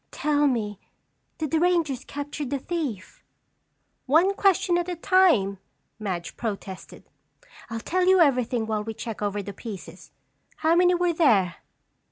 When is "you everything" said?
8.07-8.65